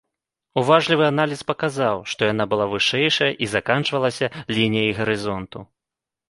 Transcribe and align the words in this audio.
Уважлівы 0.59 1.03
аналіз 1.13 1.41
паказаў, 1.51 1.97
што 2.13 2.21
яна 2.31 2.47
была 2.53 2.65
вышэйшая 2.73 3.29
і 3.45 3.51
заканчвалася 3.53 4.31
лініяй 4.57 4.91
гарызонту. 5.03 5.59